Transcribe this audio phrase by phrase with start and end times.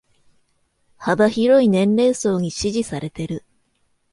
[0.97, 3.45] 幅広い年齢層に支持されてる